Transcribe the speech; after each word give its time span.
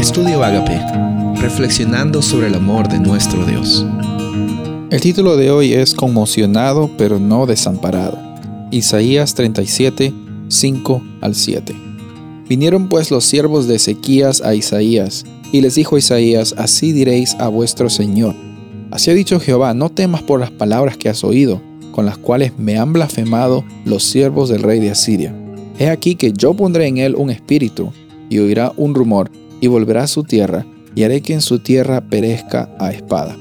Estudio 0.00 0.42
Agape, 0.42 0.80
reflexionando 1.42 2.22
sobre 2.22 2.46
el 2.46 2.54
amor 2.54 2.88
de 2.88 2.98
nuestro 2.98 3.44
Dios. 3.44 3.84
El 4.90 4.98
título 4.98 5.36
de 5.36 5.50
hoy 5.50 5.74
es 5.74 5.92
Conmocionado 5.94 6.90
pero 6.96 7.18
no 7.20 7.44
desamparado. 7.44 8.18
Isaías 8.70 9.34
37, 9.34 10.14
5 10.48 11.02
al 11.20 11.34
7. 11.34 11.76
Vinieron 12.48 12.88
pues 12.88 13.10
los 13.10 13.26
siervos 13.26 13.68
de 13.68 13.74
Ezequías 13.74 14.40
a 14.40 14.54
Isaías, 14.54 15.26
y 15.52 15.60
les 15.60 15.74
dijo 15.74 15.98
Isaías, 15.98 16.54
así 16.56 16.92
diréis 16.92 17.34
a 17.34 17.48
vuestro 17.48 17.90
Señor. 17.90 18.34
Así 18.90 19.10
ha 19.10 19.14
dicho 19.14 19.38
Jehová, 19.38 19.74
no 19.74 19.90
temas 19.90 20.22
por 20.22 20.40
las 20.40 20.50
palabras 20.50 20.96
que 20.96 21.10
has 21.10 21.22
oído, 21.24 21.60
con 21.92 22.06
las 22.06 22.16
cuales 22.16 22.58
me 22.58 22.78
han 22.78 22.94
blasfemado 22.94 23.66
los 23.84 24.02
siervos 24.04 24.48
del 24.48 24.62
rey 24.62 24.80
de 24.80 24.92
Asiria. 24.92 25.34
He 25.78 25.90
aquí 25.90 26.14
que 26.14 26.32
yo 26.32 26.54
pondré 26.54 26.86
en 26.86 26.96
él 26.96 27.14
un 27.16 27.28
espíritu, 27.28 27.92
y 28.30 28.38
oirá 28.38 28.72
un 28.78 28.94
rumor, 28.94 29.30
y 29.60 29.66
volverá 29.66 30.04
a 30.04 30.08
su 30.08 30.24
tierra, 30.24 30.66
y 30.94 31.04
haré 31.04 31.20
que 31.20 31.34
en 31.34 31.40
su 31.40 31.58
tierra 31.60 32.00
perezca 32.00 32.70
a 32.78 32.92
espada. 32.92 33.36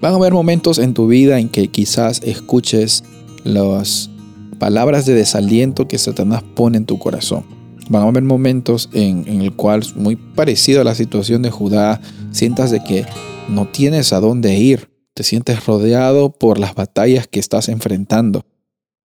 Van 0.00 0.12
a 0.12 0.16
haber 0.16 0.32
momentos 0.32 0.78
en 0.78 0.94
tu 0.94 1.06
vida 1.06 1.38
en 1.38 1.48
que 1.48 1.68
quizás 1.68 2.20
escuches 2.22 3.04
las 3.44 4.10
palabras 4.58 5.06
de 5.06 5.14
desaliento 5.14 5.88
que 5.88 5.98
Satanás 5.98 6.42
pone 6.54 6.78
en 6.78 6.86
tu 6.86 6.98
corazón. 6.98 7.44
Van 7.88 8.02
a 8.02 8.08
haber 8.08 8.22
momentos 8.22 8.90
en, 8.92 9.24
en 9.28 9.42
el 9.42 9.52
cual, 9.52 9.84
muy 9.94 10.16
parecido 10.16 10.80
a 10.80 10.84
la 10.84 10.94
situación 10.94 11.42
de 11.42 11.50
Judá, 11.50 12.00
sientas 12.32 12.70
de 12.70 12.82
que 12.82 13.06
no 13.48 13.66
tienes 13.68 14.12
a 14.12 14.20
dónde 14.20 14.56
ir, 14.56 14.90
te 15.14 15.22
sientes 15.22 15.64
rodeado 15.64 16.30
por 16.30 16.58
las 16.58 16.74
batallas 16.74 17.26
que 17.26 17.40
estás 17.40 17.68
enfrentando. 17.68 18.44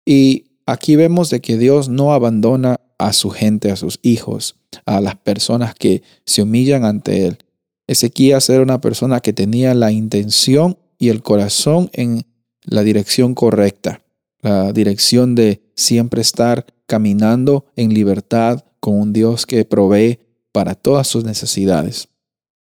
Y 0.05 0.45
aquí 0.67 0.97
vemos 0.97 1.31
de 1.31 1.41
que 1.41 1.59
Dios 1.59 1.89
no 1.89 2.13
abandona 2.13 2.81
a 2.99 3.13
su 3.13 3.31
gente, 3.31 3.71
a 3.71 3.77
sus 3.77 3.99
hijos, 4.03 4.57
a 4.85 5.01
las 5.01 5.17
personas 5.17 5.75
que 5.75 6.03
se 6.27 6.43
humillan 6.43 6.85
ante 6.85 7.27
Él. 7.27 7.39
Ezequías 7.87 8.51
era 8.51 8.63
una 8.63 8.81
persona 8.81 9.21
que 9.21 9.33
tenía 9.33 9.75
la 9.75 9.93
intención 9.93 10.79
y 10.99 11.09
el 11.09 11.23
corazón 11.23 11.91
en 11.93 12.27
la 12.65 12.83
dirección 12.83 13.35
correcta, 13.35 14.03
la 14.43 14.73
dirección 14.73 15.35
de 15.35 15.63
siempre 15.75 16.21
estar 16.21 16.67
caminando 16.87 17.67
en 17.77 17.95
libertad 17.95 18.65
con 18.81 18.95
un 19.01 19.13
Dios 19.13 19.47
que 19.47 19.65
provee 19.65 20.19
para 20.53 20.75
todas 20.75 21.07
sus 21.07 21.25
necesidades. 21.25 22.09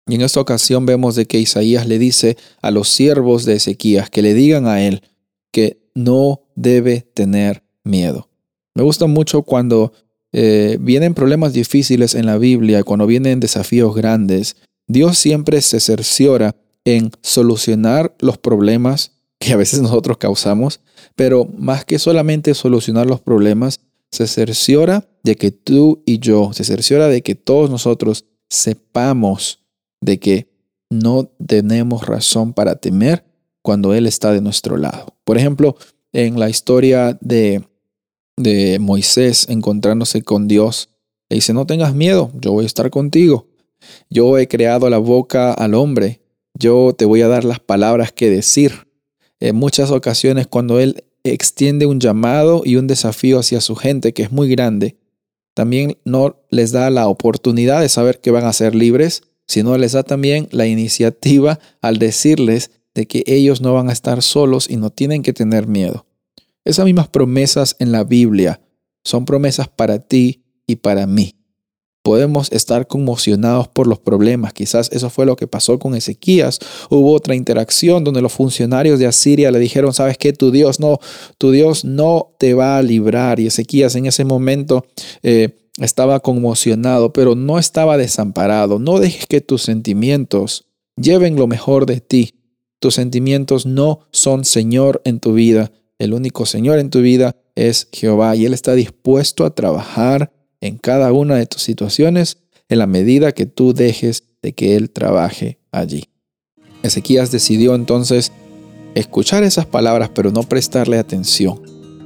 Y 0.06 0.16
en 0.16 0.22
esta 0.22 0.40
ocasión 0.40 0.86
vemos 0.86 1.14
de 1.14 1.26
que 1.26 1.38
Isaías 1.38 1.86
le 1.86 1.98
dice 1.98 2.36
a 2.60 2.70
los 2.70 2.88
siervos 2.88 3.44
de 3.44 3.54
Ezequías 3.54 4.10
que 4.10 4.22
le 4.22 4.34
digan 4.34 4.66
a 4.66 4.82
él 4.82 5.02
que 5.52 5.82
no 5.94 6.42
debe 6.56 7.02
tener 7.14 7.62
miedo. 7.84 8.28
Me 8.74 8.82
gusta 8.82 9.06
mucho 9.06 9.42
cuando 9.42 9.92
eh, 10.32 10.78
vienen 10.80 11.14
problemas 11.14 11.52
difíciles 11.52 12.14
en 12.14 12.26
la 12.26 12.38
Biblia, 12.38 12.84
cuando 12.84 13.06
vienen 13.06 13.40
desafíos 13.40 13.94
grandes, 13.94 14.56
Dios 14.86 15.18
siempre 15.18 15.60
se 15.60 15.80
cerciora 15.80 16.56
en 16.84 17.10
solucionar 17.20 18.14
los 18.18 18.38
problemas 18.38 19.12
que 19.38 19.52
a 19.52 19.56
veces 19.56 19.80
nosotros 19.82 20.18
causamos, 20.18 20.80
pero 21.16 21.46
más 21.56 21.84
que 21.84 21.98
solamente 21.98 22.54
solucionar 22.54 23.06
los 23.06 23.20
problemas, 23.20 23.80
se 24.10 24.26
cerciora 24.26 25.08
de 25.22 25.36
que 25.36 25.50
tú 25.50 26.02
y 26.04 26.18
yo, 26.18 26.52
se 26.52 26.64
cerciora 26.64 27.08
de 27.08 27.22
que 27.22 27.34
todos 27.34 27.70
nosotros 27.70 28.26
sepamos 28.48 29.60
de 30.02 30.18
que 30.18 30.48
no 30.90 31.30
tenemos 31.46 32.06
razón 32.06 32.52
para 32.52 32.76
temer 32.76 33.24
cuando 33.62 33.94
Él 33.94 34.06
está 34.06 34.32
de 34.32 34.42
nuestro 34.42 34.76
lado. 34.76 35.16
Por 35.24 35.38
ejemplo, 35.38 35.76
en 36.12 36.38
la 36.38 36.50
historia 36.50 37.16
de 37.22 37.64
de 38.36 38.78
Moisés 38.78 39.46
encontrándose 39.48 40.22
con 40.22 40.48
Dios. 40.48 40.88
Le 41.28 41.36
dice, 41.36 41.52
no 41.52 41.66
tengas 41.66 41.94
miedo, 41.94 42.30
yo 42.34 42.52
voy 42.52 42.64
a 42.64 42.66
estar 42.66 42.90
contigo. 42.90 43.46
Yo 44.10 44.38
he 44.38 44.48
creado 44.48 44.88
la 44.90 44.98
boca 44.98 45.52
al 45.52 45.74
hombre, 45.74 46.20
yo 46.54 46.94
te 46.96 47.04
voy 47.04 47.22
a 47.22 47.28
dar 47.28 47.44
las 47.44 47.60
palabras 47.60 48.12
que 48.12 48.30
decir. 48.30 48.86
En 49.40 49.56
muchas 49.56 49.90
ocasiones 49.90 50.46
cuando 50.46 50.78
Él 50.78 51.04
extiende 51.24 51.86
un 51.86 52.00
llamado 52.00 52.62
y 52.64 52.76
un 52.76 52.86
desafío 52.86 53.38
hacia 53.38 53.60
su 53.60 53.76
gente 53.76 54.12
que 54.12 54.22
es 54.22 54.32
muy 54.32 54.48
grande, 54.48 54.96
también 55.54 55.98
no 56.04 56.36
les 56.50 56.72
da 56.72 56.90
la 56.90 57.08
oportunidad 57.08 57.80
de 57.80 57.88
saber 57.88 58.20
que 58.20 58.30
van 58.30 58.44
a 58.44 58.52
ser 58.52 58.74
libres, 58.74 59.22
sino 59.46 59.76
les 59.76 59.92
da 59.92 60.02
también 60.02 60.48
la 60.50 60.66
iniciativa 60.66 61.58
al 61.80 61.98
decirles 61.98 62.70
de 62.94 63.06
que 63.06 63.24
ellos 63.26 63.60
no 63.60 63.74
van 63.74 63.88
a 63.88 63.92
estar 63.92 64.22
solos 64.22 64.68
y 64.70 64.76
no 64.76 64.90
tienen 64.90 65.22
que 65.22 65.32
tener 65.32 65.66
miedo. 65.66 66.06
Esas 66.64 66.84
mismas 66.84 67.08
promesas 67.08 67.76
en 67.78 67.92
la 67.92 68.04
Biblia 68.04 68.60
son 69.04 69.24
promesas 69.24 69.68
para 69.68 69.98
ti 69.98 70.44
y 70.66 70.76
para 70.76 71.06
mí. 71.06 71.34
Podemos 72.02 72.50
estar 72.50 72.88
conmocionados 72.88 73.68
por 73.68 73.86
los 73.86 74.00
problemas. 74.00 74.52
Quizás 74.52 74.90
eso 74.92 75.08
fue 75.08 75.24
lo 75.24 75.36
que 75.36 75.46
pasó 75.46 75.78
con 75.78 75.94
Ezequías. 75.94 76.58
Hubo 76.90 77.12
otra 77.12 77.36
interacción 77.36 78.02
donde 78.02 78.20
los 78.20 78.32
funcionarios 78.32 78.98
de 78.98 79.06
Asiria 79.06 79.52
le 79.52 79.60
dijeron, 79.60 79.94
sabes 79.94 80.18
qué, 80.18 80.32
tu 80.32 80.50
Dios 80.50 80.80
no, 80.80 80.98
tu 81.38 81.52
Dios 81.52 81.84
no 81.84 82.34
te 82.38 82.54
va 82.54 82.76
a 82.76 82.82
librar. 82.82 83.38
Y 83.38 83.46
Ezequías 83.46 83.94
en 83.94 84.06
ese 84.06 84.24
momento 84.24 84.84
eh, 85.22 85.62
estaba 85.78 86.18
conmocionado, 86.18 87.12
pero 87.12 87.36
no 87.36 87.58
estaba 87.60 87.96
desamparado. 87.96 88.80
No 88.80 88.98
dejes 88.98 89.26
que 89.26 89.40
tus 89.40 89.62
sentimientos 89.62 90.66
lleven 90.96 91.36
lo 91.36 91.46
mejor 91.46 91.86
de 91.86 92.00
ti. 92.00 92.34
Tus 92.80 92.96
sentimientos 92.96 93.64
no 93.64 94.00
son 94.10 94.44
Señor 94.44 95.02
en 95.04 95.20
tu 95.20 95.34
vida. 95.34 95.70
El 96.02 96.14
único 96.14 96.46
Señor 96.46 96.80
en 96.80 96.90
tu 96.90 97.00
vida 97.00 97.36
es 97.54 97.86
Jehová 97.92 98.34
y 98.34 98.44
Él 98.44 98.54
está 98.54 98.74
dispuesto 98.74 99.44
a 99.44 99.54
trabajar 99.54 100.32
en 100.60 100.76
cada 100.76 101.12
una 101.12 101.36
de 101.36 101.46
tus 101.46 101.62
situaciones 101.62 102.38
en 102.68 102.80
la 102.80 102.88
medida 102.88 103.30
que 103.30 103.46
tú 103.46 103.72
dejes 103.72 104.24
de 104.42 104.52
que 104.52 104.74
Él 104.74 104.90
trabaje 104.90 105.60
allí. 105.70 106.06
Ezequías 106.82 107.30
decidió 107.30 107.76
entonces 107.76 108.32
escuchar 108.96 109.44
esas 109.44 109.64
palabras 109.64 110.10
pero 110.12 110.32
no 110.32 110.42
prestarle 110.42 110.98
atención. 110.98 111.62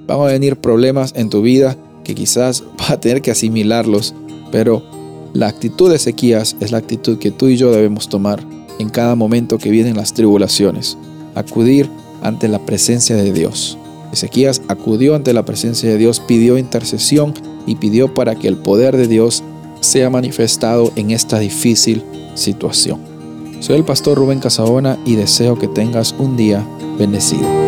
Van 0.06 0.20
a 0.20 0.24
venir 0.24 0.56
problemas 0.56 1.14
en 1.16 1.30
tu 1.30 1.40
vida 1.40 1.78
que 2.04 2.14
quizás 2.14 2.64
vas 2.78 2.90
a 2.90 3.00
tener 3.00 3.22
que 3.22 3.30
asimilarlos, 3.30 4.14
pero 4.52 4.84
la 5.32 5.48
actitud 5.48 5.88
de 5.88 5.96
Ezequías 5.96 6.54
es 6.60 6.70
la 6.70 6.76
actitud 6.76 7.16
que 7.16 7.30
tú 7.30 7.46
y 7.48 7.56
yo 7.56 7.70
debemos 7.70 8.10
tomar 8.10 8.46
en 8.78 8.90
cada 8.90 9.14
momento 9.14 9.56
que 9.56 9.70
vienen 9.70 9.96
las 9.96 10.12
tribulaciones. 10.12 10.98
Acudir 11.34 11.88
ante 12.20 12.46
la 12.46 12.58
presencia 12.58 13.16
de 13.16 13.32
Dios. 13.32 13.78
Ezequías 14.12 14.62
acudió 14.68 15.14
ante 15.14 15.32
la 15.32 15.44
presencia 15.44 15.88
de 15.88 15.98
Dios, 15.98 16.20
pidió 16.20 16.58
intercesión 16.58 17.34
y 17.66 17.76
pidió 17.76 18.14
para 18.14 18.34
que 18.34 18.48
el 18.48 18.56
poder 18.56 18.96
de 18.96 19.08
Dios 19.08 19.42
sea 19.80 20.10
manifestado 20.10 20.92
en 20.96 21.10
esta 21.10 21.38
difícil 21.38 22.02
situación. 22.34 23.00
Soy 23.60 23.76
el 23.76 23.84
pastor 23.84 24.18
Rubén 24.18 24.40
Casabona 24.40 24.98
y 25.04 25.16
deseo 25.16 25.58
que 25.58 25.68
tengas 25.68 26.14
un 26.18 26.36
día 26.36 26.66
bendecido. 26.98 27.65